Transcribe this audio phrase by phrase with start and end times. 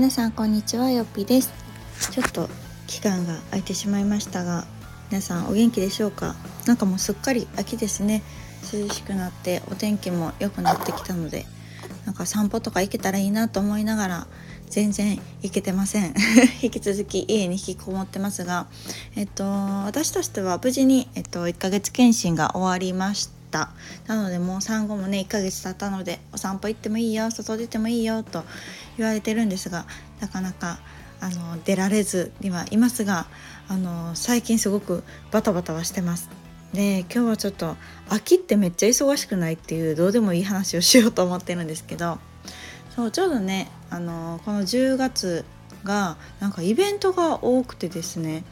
[0.00, 1.52] 皆さんこんにちはよっぴです。
[2.10, 2.48] ちょっと
[2.86, 4.64] 期間が空いてしまいましたが
[5.10, 6.36] 皆さんお元気でしょうか？
[6.66, 8.22] なんかもうすっかり秋ですね。
[8.72, 11.44] 涼しくなってお天気も良くなってきたので
[12.06, 14.26] なんか散歩とか行けたらいいなと思いながら
[14.70, 16.14] 全然行けてません。
[16.64, 18.68] 引き続き家に引きこもってますが
[19.16, 23.70] えっと私としては無事に、えっと、1ヶ月検診が終わりました
[24.06, 28.44] なのでもう産後もね1ヶ月経ったのでお散歩行ってもいいよ外出てもいいよと
[28.96, 29.86] 言われてるんですが
[30.20, 30.78] なかなか
[31.20, 33.26] あの出られずにはいますが
[33.68, 36.30] あの最近すごくバタバタはしてます。
[36.72, 37.76] で今日はちょっと
[38.08, 42.18] 秋ってめっちゃ忙しくないっていうどうでもいい話をしようと思ってるんですけど
[42.94, 45.44] そうちょうどねあのこの10月
[45.82, 48.44] がなんかイベントが多くてですね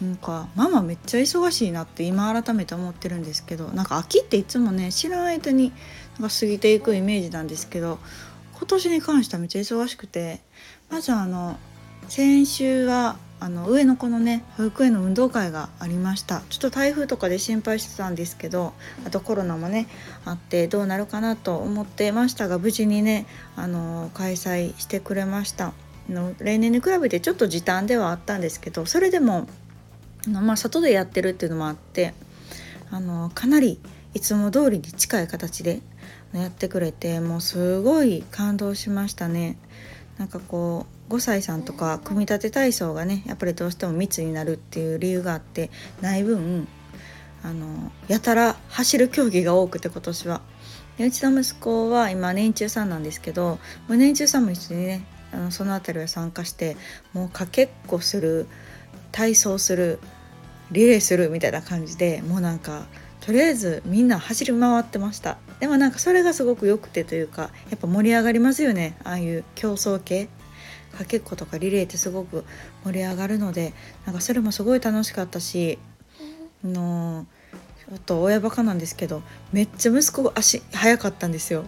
[0.00, 5.72] なんかママめっちゃ忙しいなって今改めて思ってるんですけどなんか秋っていつもね知らない間に
[6.18, 7.98] なんか過ぎていくイメージなんですけど
[8.58, 10.40] 今年に関してはめっちゃ忙しくて
[10.90, 11.58] まずあの
[12.08, 16.42] 先週はあの上の子のね保育園の運動会がありました。
[16.48, 18.72] ちょっと台風とかで心配してたんですけど
[19.06, 19.88] あとコロナもね
[20.24, 25.72] あってどうなるかなと思ってましたが無事にねあの開催してくれました。
[26.08, 29.46] の例年に比べてちょっと時短ではあったんですけどそれでも、
[30.28, 32.14] まあ、外でやってるっていうのもあって
[32.90, 33.80] あのかなり
[34.14, 35.80] いつも通りに近い形で
[36.32, 39.58] やってくれてもうすごい感動しましたね。
[40.18, 46.66] なんかこう5歳さんとか組み立て体操がねやっぱりどうしても密になるっていう理由があってない分
[47.42, 50.40] あのやたら走る競技が多くて今年は。
[50.96, 56.78] でうちの息子は今年中さんなんですけどもう年中さんも一緒にねあのその辺りは参加して
[57.12, 58.46] もうかけっこする
[59.12, 59.98] 体操する
[60.70, 62.86] リレーするみたいな感じでもうなんか
[63.20, 65.38] とりあえずみんな走り回ってました。
[65.58, 68.96] でもなんかそれがすごく良くてというかやっぱ盛り上がりますよね。
[69.04, 70.28] ああいう競争系
[70.96, 72.44] かけっことかリレーってすごく
[72.84, 73.74] 盛り上がるので
[74.04, 75.78] なんかそれもすごい楽しかったし
[76.64, 77.26] あの
[77.88, 79.22] ちょっと親バカなんですけど
[79.52, 81.64] めっちゃ息子足速かったんですよ。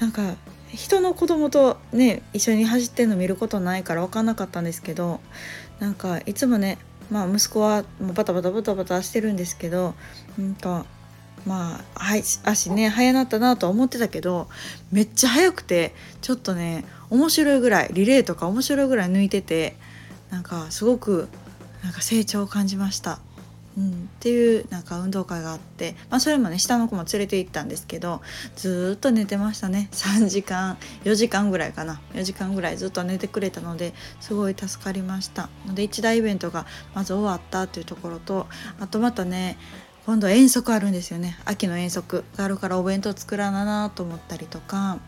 [0.00, 0.36] なんか
[0.72, 5.20] 人の子供とね一緒に走ってるの見ることないから分かんなかったんですけど
[5.80, 6.78] なんかいつもね
[7.12, 9.94] まあ息子はバタバタバタバタしてるんですけど
[10.38, 10.86] うんと
[11.46, 14.48] まあ、はい、足ね早なったなとは思ってたけど
[14.90, 19.76] めっちゃ速くてちょっとね面白いぐらいリレーとか面白いぐらい抜いてて
[20.30, 21.28] なんかすごく
[21.84, 23.18] なんか成長を感じました。
[23.76, 28.20] うん、っていうなんか運動会があって、まあ、それもね下の子も連れて行ったんですけど
[28.54, 29.88] ずっと寝てましたね。
[29.92, 32.00] 3時間4時間ぐらいかな。
[32.14, 35.48] 4時間ぐらいずっと寝てくれたのですごい助かりました。
[35.66, 38.46] ので一大イベントがまず終わったっていうところと
[38.80, 39.56] あとまたね
[40.04, 41.38] 今度遠足あるんですよね。
[41.44, 42.24] 秋の遠足。
[42.36, 44.98] があるからお弁当作らななと思ったりとか。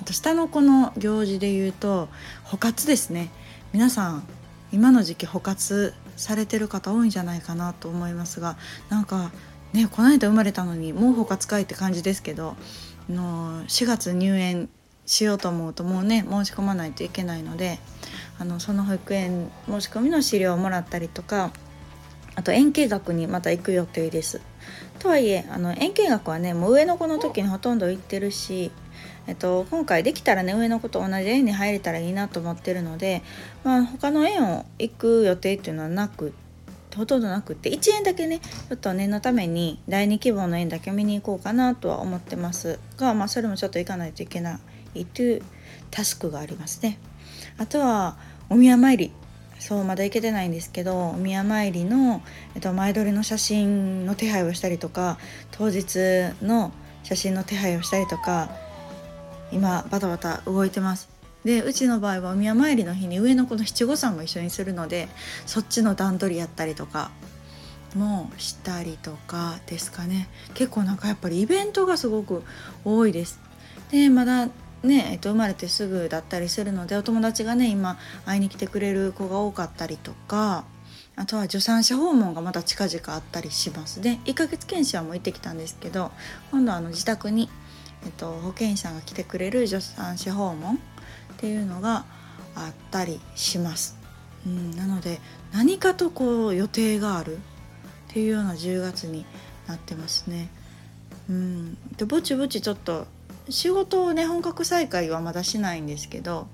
[0.00, 2.08] あと下の子の行事で言うと
[2.42, 3.30] 補活ですね。
[3.72, 4.26] 皆さん
[4.72, 8.56] 今の時期補活されてる方多いんじゃないかなと思いますが
[8.88, 9.30] なんか
[9.72, 12.56] ねこの間生まれたのにもう補活会って感じですけど
[13.08, 14.68] の4月入園
[15.06, 17.78] しようと思うともうね申し込まないといけないので
[18.38, 21.52] あのその保育園申し込みの資料をもらったりとか
[22.34, 24.40] あと円形学にまた行く予定です。
[24.98, 28.72] とはいえあの円形学はねもう上の子の時にほとんど行ってるし
[29.26, 33.22] えっと、今回できたらね上の子と同じ園に入れたらいいなと思ってるので、
[33.62, 36.34] まあ、他の園を行く予定っていうのはなく
[36.94, 44.60] ほとんどなくって1円だけねちょっと念のために第2希望の園だけ見に行こうかなとは思ってますが、まあ、それもちょっと行かないといけな
[44.94, 45.42] いという
[45.90, 46.98] タスクがありますね。
[47.58, 48.16] あとは
[48.48, 49.12] お宮参り
[49.58, 52.22] そうまだ行けてないんですけどお宮参りの、
[52.54, 55.18] えっと、前撮りの写真の手配をしたりとか
[55.52, 55.98] 当日
[56.42, 56.72] の
[57.02, 58.50] 写真の手配をしたりとか
[59.54, 61.08] 今バタバタ動いてます。
[61.44, 65.08] でうちの場合はお宮参りの日に上の子の七五三も一緒にするので
[65.46, 67.10] そっちの段取りやったりとか
[67.94, 70.28] もしたりとかですかね。
[70.54, 72.42] 結構なんかやっぱりイベントがすごく
[72.84, 73.38] 多いです。
[73.90, 74.48] でまだ
[74.82, 80.64] ね、えっと、生まれてすぐだったりするのでお友達がね今会いに来てくれる子が多かったりとか
[81.16, 84.00] あとは助産師訪問がまた近々あったりします。
[84.02, 86.10] で1ヶ月検診はもう行ってきたんですけど
[86.50, 87.48] 今度あの自宅に
[88.04, 90.78] えっと、保健師さんが来てくれる助産師訪問っ
[91.38, 92.04] ていうのが
[92.54, 93.96] あったりします。
[94.46, 95.20] うん、なので
[95.52, 97.40] 何かとこう予定があるっ
[98.08, 99.24] ていうような10月に
[99.66, 100.48] なってますね。
[101.28, 103.06] うん、でぼちぼちちょっと
[103.48, 106.48] 仕事をね本格再開はまだしないんですけど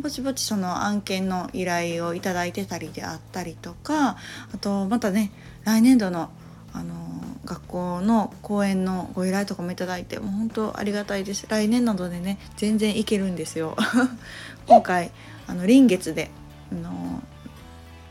[0.00, 4.16] ぼちぼちその案件の依頼をいいてたりであったりとか
[4.54, 5.32] あとまたね
[5.64, 6.30] 来年度の
[6.72, 6.94] あの
[7.44, 11.48] 学校の講演のご依頼とかもいただいてもう本当ありがたいです。
[11.48, 13.76] 来年などでね全然いけるんですよ。
[14.68, 15.10] 今回
[15.48, 16.30] あの臨月で
[16.70, 17.24] あの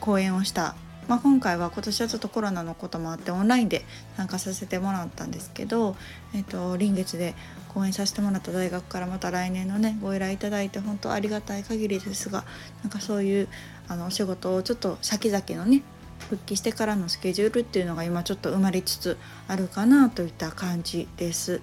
[0.00, 0.74] 講演をした。
[1.06, 3.84] まあ、今回は今年はちょっとコロナのこともあってオンラインで
[4.16, 5.94] 参加させてもらったんですけど、
[6.34, 7.36] えーと、臨月で
[7.68, 12.44] 講演させてもらった大学からまた来年のねご依頼いただいて本当ありがたい限りですが
[12.82, 13.48] なんかそういう
[13.86, 15.82] あのお仕事をちょっと先々のね
[16.18, 19.16] 復帰してからのスケジュールっていうのが今ちょっと生まれつつ
[19.48, 21.60] あるかなといった感じです。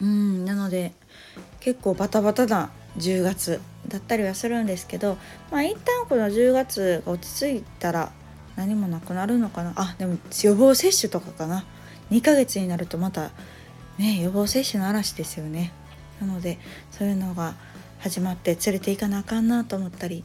[0.00, 0.92] うんなので
[1.60, 5.16] 結構バタバタな10月だったりはするんですけど
[5.50, 8.12] まあ一旦この10月が落ち着いたら
[8.56, 9.72] 何もなくなるのかな。
[9.76, 11.64] あでも予防接種とかかな。
[12.10, 13.30] 2ヶ月になるとまた
[13.98, 15.72] ね予防接種の嵐ですよね。
[16.20, 16.58] なので
[16.90, 17.54] そういうのが
[17.98, 20.24] 始まって連れていかなあかんなと思ったり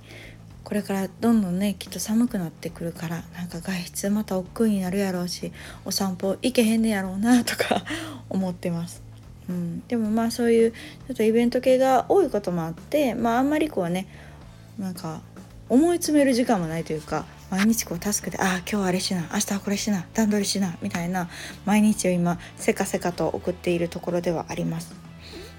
[0.69, 5.51] これからどんどんねきっと寒くなってくるからなんか外出また億劫になるやろうし
[5.83, 7.83] お散歩行けへんねやろうなとか
[8.29, 9.01] 思ってます。
[9.49, 14.05] うん、でもまあそういうちょっとイベント系が多いこともあってまああんまりこうね
[14.77, 15.21] なんか
[15.69, 21.29] 思い詰める時間もないというか毎日こうタスクで「ああ今日あれしな明日はこれしな段取りしな」みたいな
[21.65, 24.93] 毎日を今せかせかと送っているところではあります。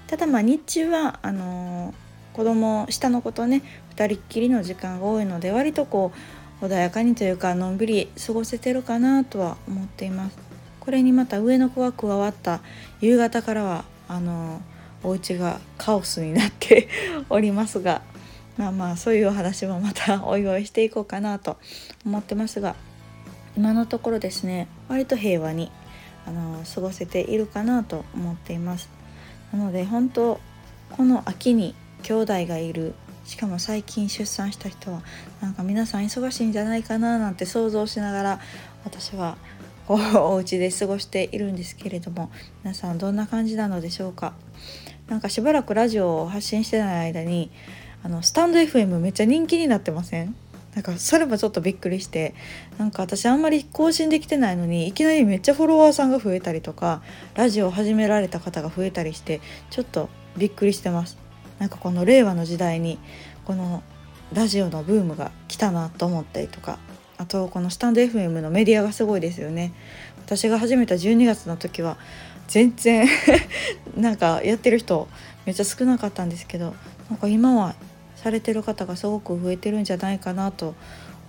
[0.07, 3.61] ただまあ日中はあのー、子供下の子とね
[3.95, 6.11] 2人っきりの時間が多いので割とこ
[6.61, 10.37] う穏やかにというかのんびり過ごせてるかなとは思っています。
[10.79, 12.61] これにまた上の子が加わった
[13.01, 14.61] 夕方からはあの、
[15.03, 16.87] お家がカオスになって
[17.29, 18.01] おりますが
[18.57, 21.57] まあまあそういうお話もまた おいおいしていこうかなと
[22.05, 22.75] 思ってますが
[23.57, 25.71] 今のところですね割と平和に
[26.25, 28.89] あの過ごせているかなと思っています
[29.51, 30.39] なので本当
[30.91, 32.93] この秋に兄弟がいる。
[33.23, 35.03] しかも最近出産した人は
[35.41, 38.39] なんか皆さん忙しいんじゃないかななんて想像しながら
[38.83, 39.37] 私は
[39.87, 42.31] こうお家で過ごしているんですけれども
[42.63, 44.33] 皆さんどんな感じなのでしょうか。
[45.07, 47.51] なんかしばらくラジオを発信してない間に
[48.03, 50.35] あのスタンド FM めっちゃ人気になってません？
[50.73, 52.33] なんかそれもちょっとびっくりして
[52.79, 57.01] なんか私あんまり更新できてないのにいきなりめっちゃフォロワーさんが増えたりとか
[57.35, 61.17] ラジオを始められた方が増えたりしてちょっとびっくりしてます。
[61.61, 62.97] なんかこの令和の時代に
[63.45, 63.83] この
[64.33, 66.79] ラジオのブームが来たなと思ったりとか
[67.19, 69.71] あとこのスタンド FM のメディアがすごいですよね。
[70.25, 71.97] 私が始めた12月の時は
[72.47, 73.07] 全然
[73.95, 75.07] なんかやってる人
[75.45, 76.73] めっちゃ少なかったんですけど
[77.11, 77.75] なんか今は
[78.15, 80.73] されてる方がすごく増えてるんじゃないかなと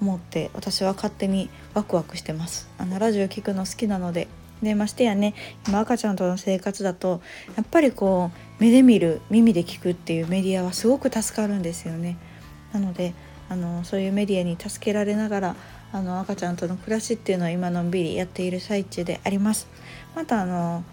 [0.01, 2.71] 思って私は勝手にワクワクしてます。
[2.79, 4.29] あのラジオ聞くの好きなので
[4.63, 5.35] でましてやね。
[5.67, 7.21] 今赤ちゃんとの生活だと
[7.57, 12.17] やっぱりこう目で見る耳で聞くっていうメディアはすごく助かるんですよね
[12.73, 13.13] なので
[13.49, 15.57] あのそういうメディアに助けられながら
[15.93, 19.67] あの赤ちゃんとの暮らしっていうのを今のんびりやっている最中であります
[20.15, 20.85] またあの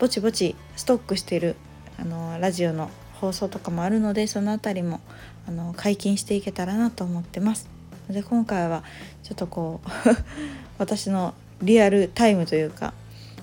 [0.00, 1.54] ぼちぼちストックしてる
[1.96, 2.90] あのラジオの
[3.20, 5.00] 放送とかもあるのでその辺りも
[5.46, 7.70] あの解禁していけたらなと思ってます。
[8.10, 8.82] で今回は
[9.22, 9.88] ちょっとこう
[10.78, 12.92] 私のリアルタイムというか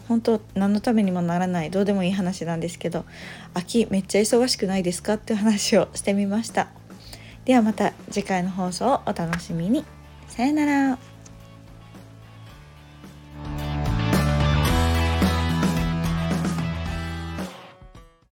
[0.10, 3.06] 本当何のためにもならないどうでもいい話なんですけど
[3.54, 6.68] 秋めっちゃ忙しくないですかっていう話をしてみました。
[7.46, 9.86] ではまた次回の放送をお楽しみに。
[10.28, 11.09] さよなら。